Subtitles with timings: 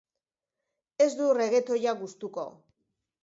[1.05, 2.47] Ez dut reggaetoia gustuko.